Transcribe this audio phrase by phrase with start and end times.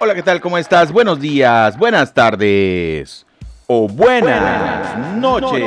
[0.00, 0.40] Hola, ¿qué tal?
[0.40, 0.92] ¿Cómo estás?
[0.92, 3.26] Buenos días, buenas tardes
[3.66, 5.58] o buenas, noches.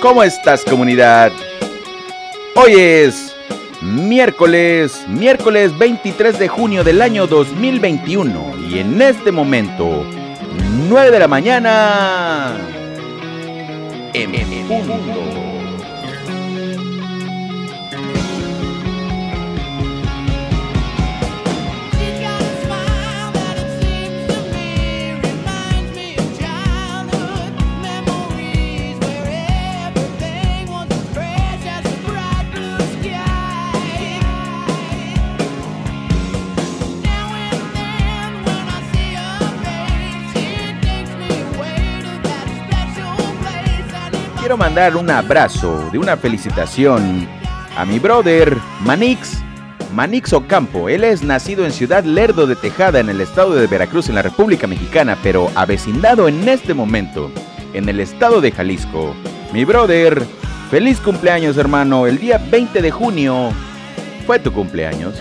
[0.00, 1.32] ¿Cómo estás comunidad?
[2.54, 3.34] Hoy es
[3.82, 10.06] miércoles, miércoles 23 de junio del año 2021 y en este momento
[10.90, 12.56] 9 de la mañana
[14.12, 14.94] en punto.
[14.98, 15.49] She's
[44.50, 47.28] Quiero mandar un abrazo de una felicitación
[47.76, 49.38] a mi brother Manix,
[49.94, 50.88] Manix Ocampo.
[50.88, 54.22] Él es nacido en Ciudad Lerdo de Tejada, en el estado de Veracruz, en la
[54.22, 57.30] República Mexicana, pero avecindado en este momento
[57.74, 59.14] en el estado de Jalisco.
[59.52, 60.20] Mi brother,
[60.68, 62.08] feliz cumpleaños hermano.
[62.08, 63.50] El día 20 de junio
[64.26, 65.14] fue tu cumpleaños.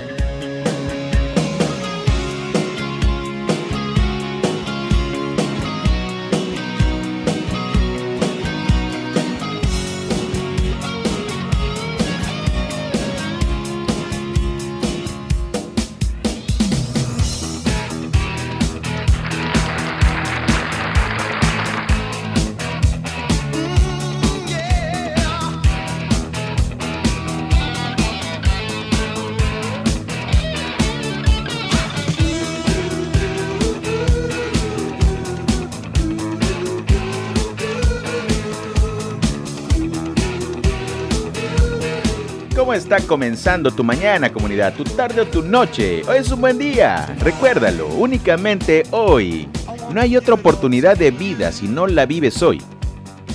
[42.89, 44.73] Está comenzando tu mañana, comunidad?
[44.73, 46.01] ¿Tu tarde o tu noche?
[46.07, 47.05] Hoy es un buen día.
[47.19, 49.47] Recuérdalo, únicamente hoy.
[49.93, 52.59] No hay otra oportunidad de vida si no la vives hoy.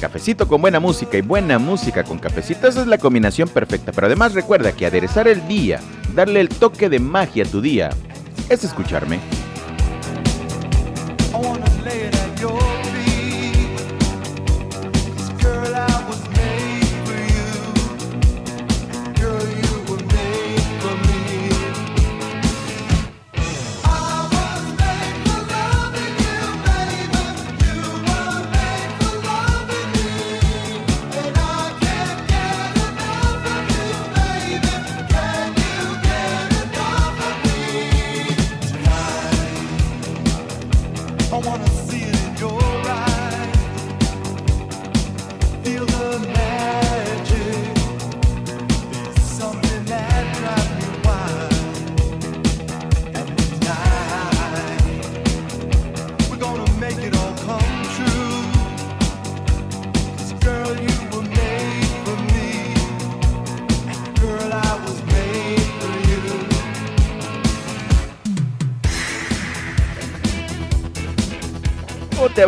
[0.01, 3.93] Cafecito con buena música y buena música con cafecito, esa es la combinación perfecta.
[3.93, 5.79] Pero además recuerda que aderezar el día,
[6.17, 7.91] darle el toque de magia a tu día,
[8.49, 9.21] es escucharme.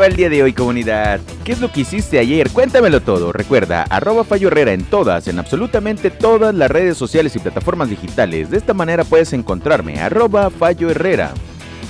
[0.07, 1.21] El día de hoy, comunidad?
[1.43, 2.51] ¿Qué es lo que hiciste ayer?
[2.51, 3.33] Cuéntamelo todo.
[3.33, 8.51] Recuerda, arroba Fallo Herrera en todas, en absolutamente todas las redes sociales y plataformas digitales.
[8.51, 11.35] De esta manera puedes encontrarme, arroba Fallo Herrera.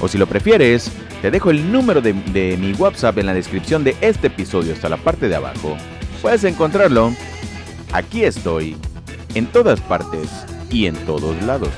[0.00, 0.90] O si lo prefieres,
[1.20, 4.96] te dejo el número de mi WhatsApp en la descripción de este episodio, hasta la
[4.96, 5.76] parte de abajo.
[6.22, 7.12] Puedes encontrarlo.
[7.92, 8.76] Aquí estoy,
[9.34, 10.30] en todas partes
[10.70, 11.70] y en todos lados.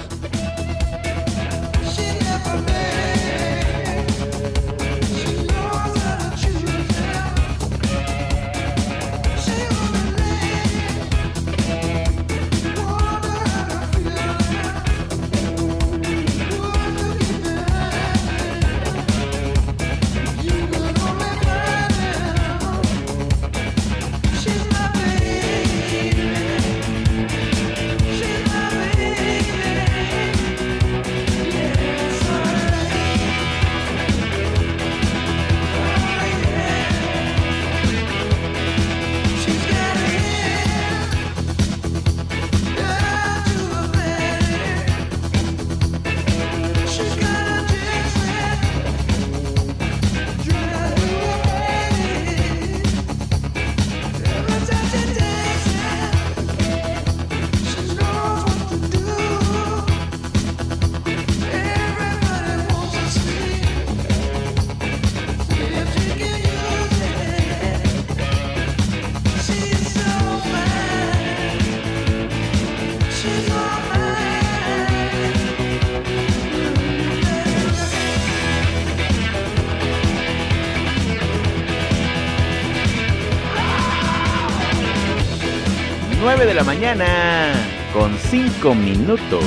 [86.69, 87.55] Mañana
[87.95, 89.43] con 5 minutos.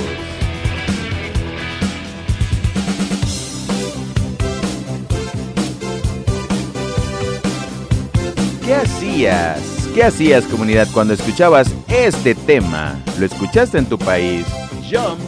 [8.65, 9.59] ¿Qué hacías?
[9.93, 12.99] ¿Qué hacías comunidad cuando escuchabas este tema?
[13.19, 14.47] ¿Lo escuchaste en tu país?
[14.91, 15.21] Jump.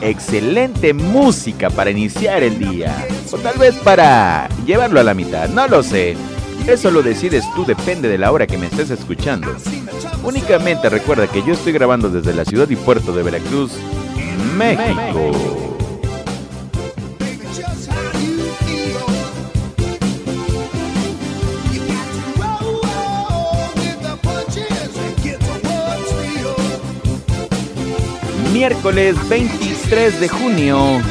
[0.00, 2.96] Excelente música para iniciar el día.
[3.30, 6.16] O tal vez para llevarlo a la mitad, no lo sé.
[6.70, 9.56] Eso lo decides tú, depende de la hora que me estés escuchando.
[10.22, 13.72] Únicamente recuerda que yo estoy grabando desde la ciudad y puerto de Veracruz,
[14.56, 15.32] México.
[28.52, 31.02] Miércoles 23 de junio,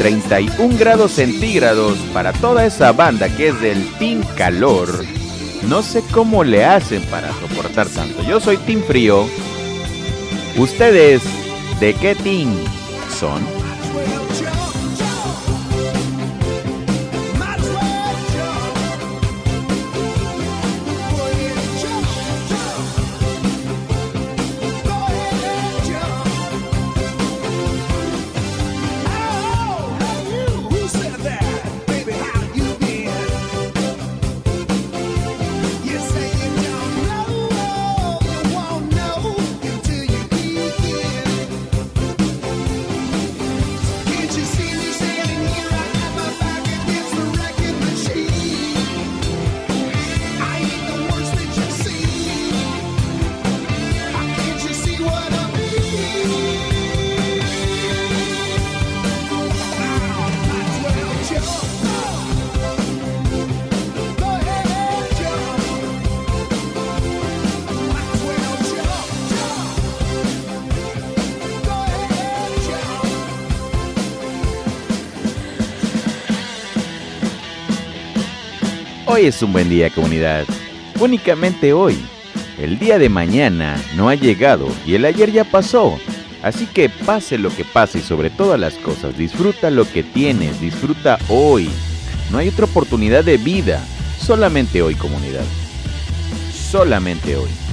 [0.00, 4.88] 31 grados centígrados para toda esa banda que es del Team Calor.
[5.68, 8.22] No sé cómo le hacen para soportar tanto.
[8.22, 9.26] Yo soy Team Frío.
[10.56, 11.20] ¿Ustedes
[11.80, 12.48] de qué team
[13.10, 13.59] son?
[79.22, 80.46] Es un buen día comunidad.
[80.98, 81.98] Únicamente hoy.
[82.58, 85.98] El día de mañana no ha llegado y el ayer ya pasó.
[86.42, 90.58] Así que pase lo que pase y sobre todas las cosas, disfruta lo que tienes,
[90.58, 91.68] disfruta hoy.
[92.30, 93.86] No hay otra oportunidad de vida.
[94.18, 95.44] Solamente hoy comunidad.
[96.70, 97.69] Solamente hoy.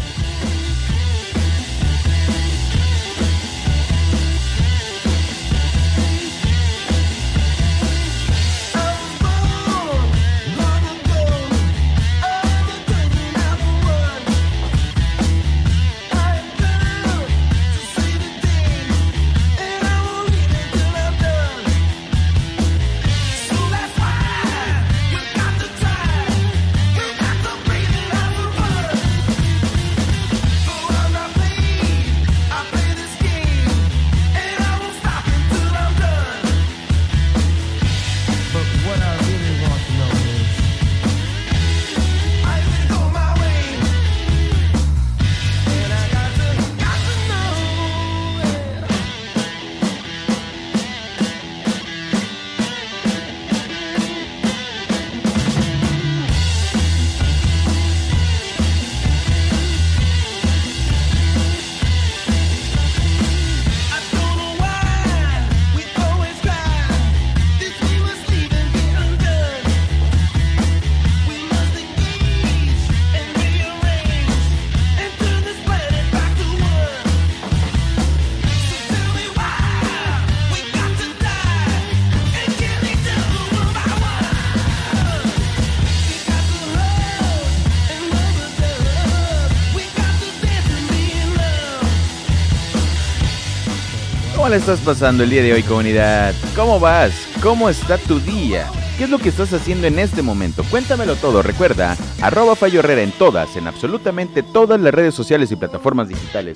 [94.47, 96.33] ¿Cómo le estás pasando el día de hoy, comunidad?
[96.55, 97.11] ¿Cómo vas?
[97.43, 98.65] ¿Cómo está tu día?
[98.97, 100.63] ¿Qué es lo que estás haciendo en este momento?
[100.71, 101.41] Cuéntamelo todo.
[101.41, 106.55] Recuerda, arroba Fallo Herrera en todas, en absolutamente todas las redes sociales y plataformas digitales.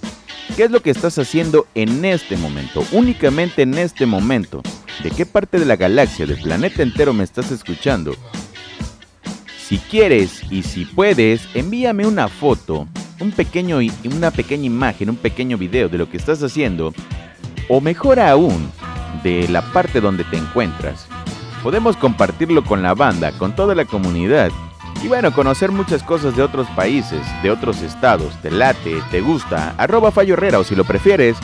[0.55, 2.81] ¿Qué es lo que estás haciendo en este momento?
[2.93, 4.61] Únicamente en este momento.
[5.03, 8.15] ¿De qué parte de la galaxia, del planeta entero me estás escuchando?
[9.67, 12.87] Si quieres y si puedes, envíame una foto,
[13.19, 16.93] un pequeño, una pequeña imagen, un pequeño video de lo que estás haciendo
[17.69, 18.71] o mejor aún,
[19.23, 21.07] de la parte donde te encuentras.
[21.63, 24.51] Podemos compartirlo con la banda, con toda la comunidad.
[25.03, 28.35] Y bueno, conocer muchas cosas de otros países, de otros estados.
[28.41, 31.37] Te late, te gusta, arroba Fallo Herrera o si lo prefieres,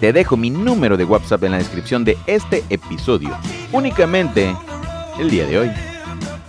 [0.00, 3.30] te dejo mi número de WhatsApp en la descripción de este episodio.
[3.70, 4.56] Únicamente
[5.18, 5.70] el día de hoy.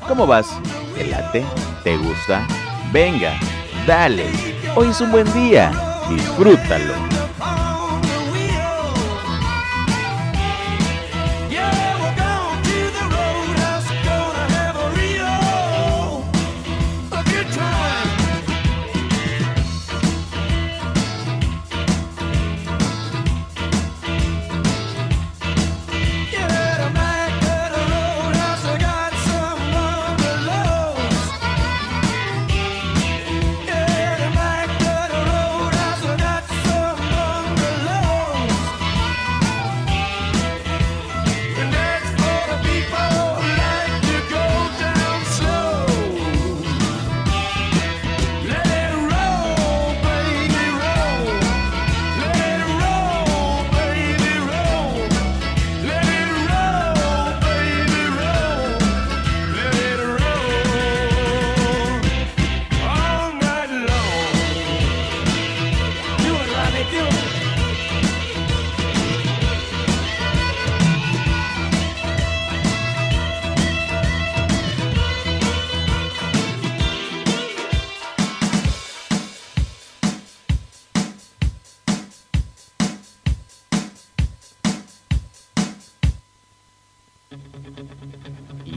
[0.07, 0.48] ¿Cómo vas?
[0.95, 1.45] ¿Te late?
[1.83, 2.48] ¿Te gusta?
[2.91, 3.39] Venga,
[3.86, 4.25] dale.
[4.75, 5.72] Hoy es un buen día.
[6.10, 6.93] Disfrútalo.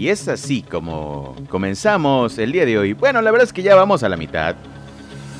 [0.06, 2.92] Y es así como comenzamos el día de hoy.
[2.92, 4.54] Bueno, la verdad es que ya vamos a la mitad.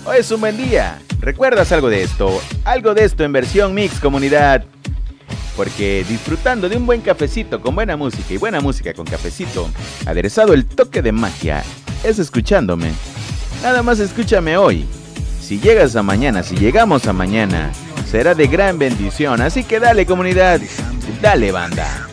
[0.04, 0.98] Hoy es un buen día.
[1.20, 2.40] ¿Recuerdas algo de esto?
[2.64, 4.64] Algo de esto en versión mix comunidad.
[5.56, 9.70] Porque disfrutando de un buen cafecito con buena música y buena música con cafecito,
[10.04, 11.62] aderezado el toque de magia,
[12.02, 12.90] es escuchándome.
[13.62, 14.84] Nada más escúchame hoy.
[15.40, 17.70] Si llegas a mañana, si llegamos a mañana,
[18.10, 19.42] será de gran bendición.
[19.42, 20.60] Así que dale comunidad,
[21.22, 22.05] dale banda.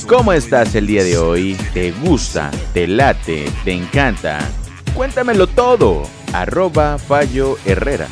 [0.00, 1.54] ¿Cómo estás el día de hoy?
[1.74, 2.50] ¿Te gusta?
[2.72, 3.44] ¿Te late?
[3.64, 4.38] ¿Te encanta?
[4.94, 6.02] Cuéntamelo todo.
[6.32, 8.08] Arroba Fallo Herrera.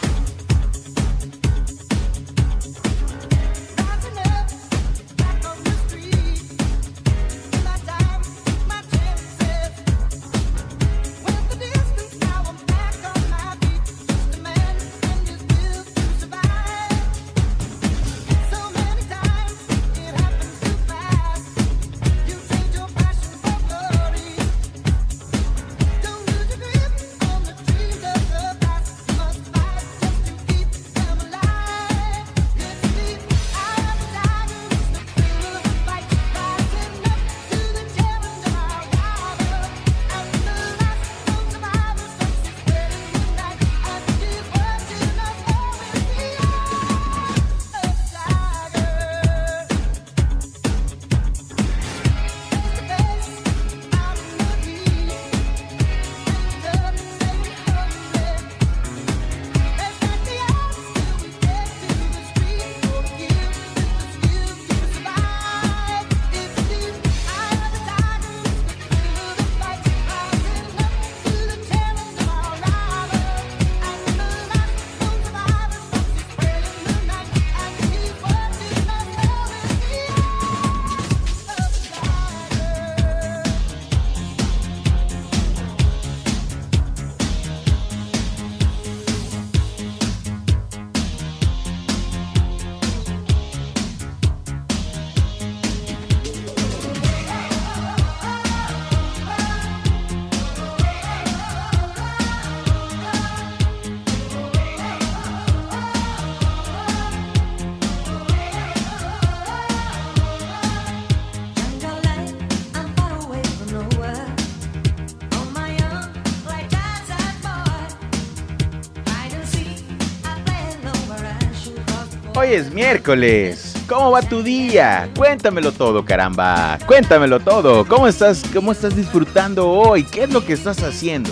[122.51, 123.77] Es miércoles.
[123.89, 125.09] ¿Cómo va tu día?
[125.17, 126.81] Cuéntamelo todo, caramba.
[126.85, 127.85] Cuéntamelo todo.
[127.85, 128.43] ¿Cómo estás?
[128.53, 130.03] ¿Cómo estás disfrutando hoy?
[130.03, 131.31] ¿Qué es lo que estás haciendo?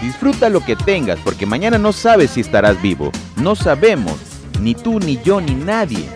[0.00, 3.12] Disfruta lo que tengas, porque mañana no sabes si estarás vivo.
[3.36, 4.14] No sabemos,
[4.58, 6.08] ni tú, ni yo, ni nadie.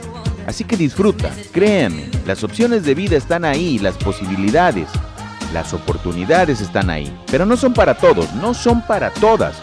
[0.46, 4.88] Así que disfruta, créeme, las opciones de vida están ahí, las posibilidades,
[5.52, 7.14] las oportunidades están ahí.
[7.30, 9.58] Pero no son para todos, no son para todas.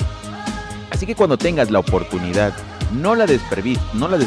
[0.92, 2.54] Así que cuando tengas la oportunidad,
[2.94, 3.25] no la,
[3.94, 4.18] no la.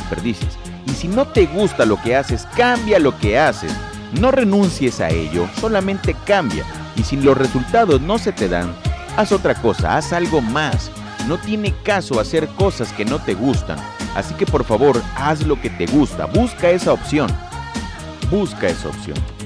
[0.86, 3.72] Y si no te gusta lo que haces, cambia lo que haces.
[4.20, 6.64] No renuncies a ello, solamente cambia.
[6.96, 8.74] Y si los resultados no se te dan,
[9.16, 10.90] haz otra cosa, haz algo más.
[11.26, 13.78] No tiene caso hacer cosas que no te gustan.
[14.14, 16.26] Así que por favor, haz lo que te gusta.
[16.26, 17.28] Busca esa opción.
[18.30, 19.37] Busca esa opción.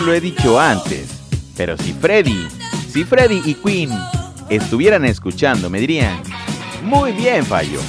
[0.00, 1.08] lo he dicho antes,
[1.56, 2.46] pero si Freddy,
[2.88, 3.90] si Freddy y Queen
[4.48, 6.20] estuvieran escuchando, me dirían,
[6.82, 7.80] muy bien, Fallo,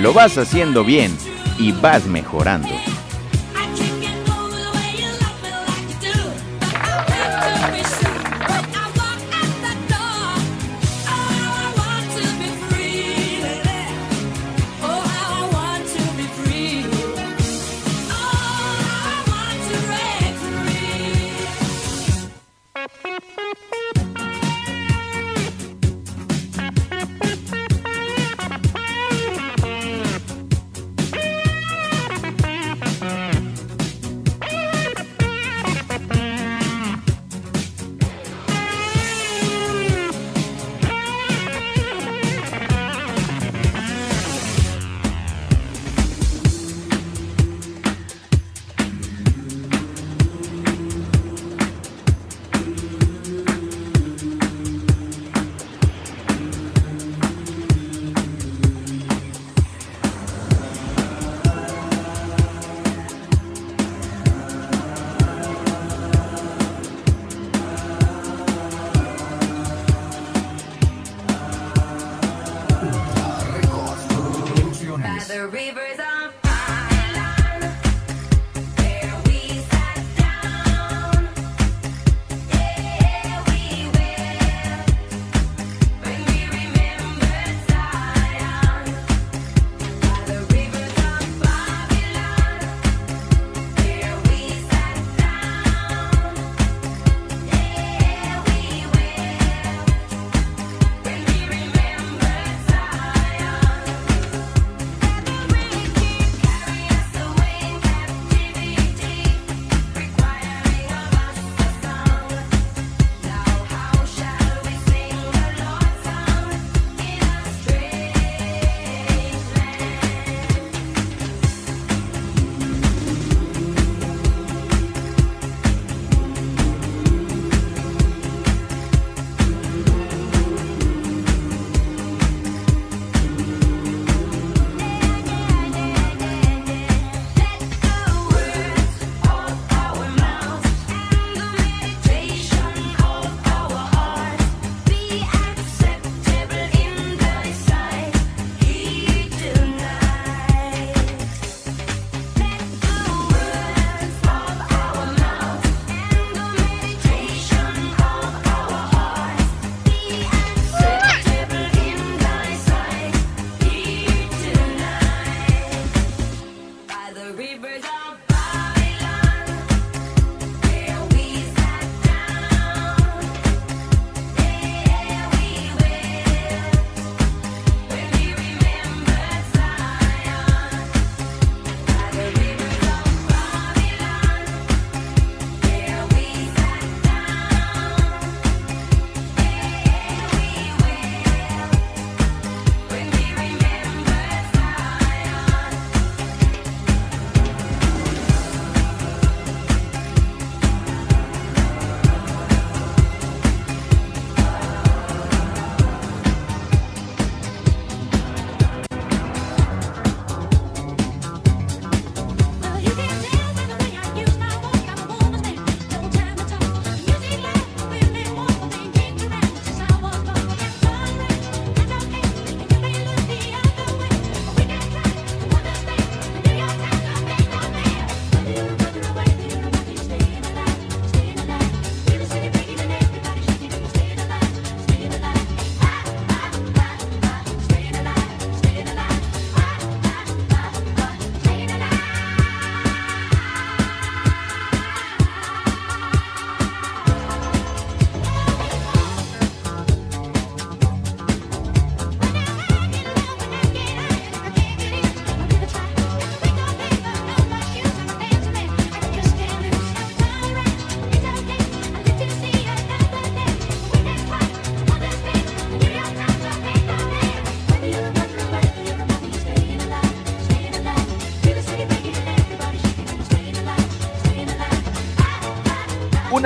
[0.00, 1.16] lo vas haciendo bien
[1.58, 2.68] y vas mejorando.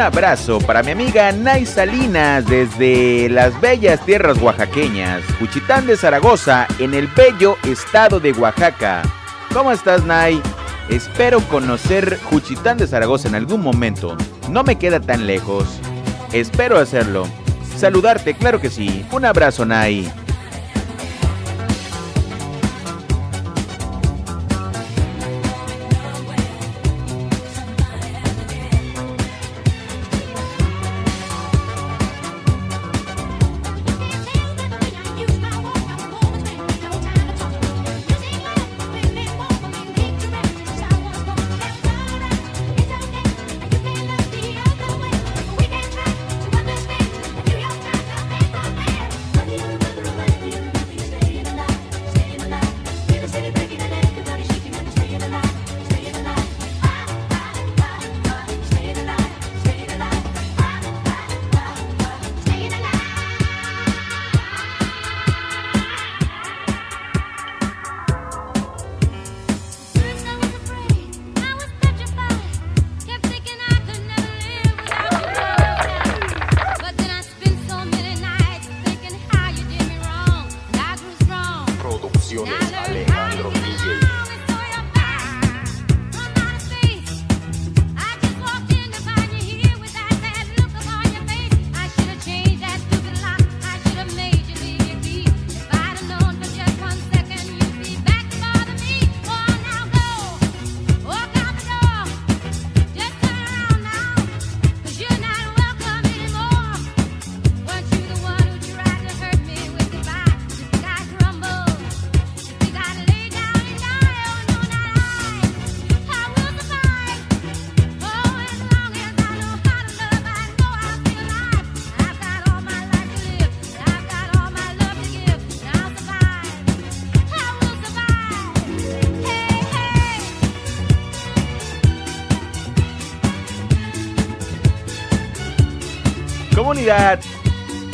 [0.01, 6.95] abrazo para mi amiga Nay Salinas desde las bellas tierras oaxaqueñas, Cuchitán de Zaragoza, en
[6.95, 9.03] el bello estado de Oaxaca.
[9.53, 10.41] ¿Cómo estás, Nay?
[10.89, 14.17] Espero conocer Juchitán de Zaragoza en algún momento.
[14.49, 15.81] No me queda tan lejos.
[16.33, 17.27] Espero hacerlo.
[17.77, 19.05] Saludarte, claro que sí.
[19.13, 20.11] Un abrazo, Nay.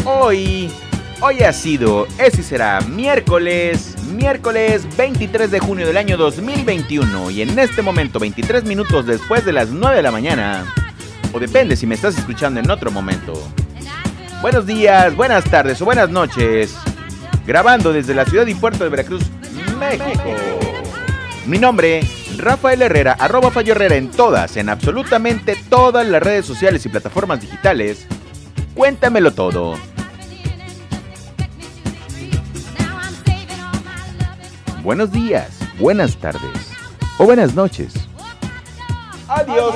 [0.05, 0.71] Hoy,
[1.21, 7.59] hoy ha sido, ese será miércoles, miércoles 23 de junio del año 2021 y en
[7.59, 10.73] este momento, 23 minutos después de las 9 de la mañana,
[11.33, 13.33] o depende si me estás escuchando en otro momento.
[14.41, 16.77] Buenos días, buenas tardes o buenas noches,
[17.45, 19.25] grabando desde la ciudad y puerto de Veracruz,
[19.81, 20.33] México.
[21.45, 22.03] Mi nombre,
[22.37, 27.41] Rafael Herrera, arroba Fallo Herrera en todas, en absolutamente todas las redes sociales y plataformas
[27.41, 28.07] digitales.
[28.77, 29.75] Cuéntamelo todo.
[34.83, 36.73] Buenos días, buenas tardes
[37.19, 37.95] o buenas noches.
[39.29, 39.75] Adiós.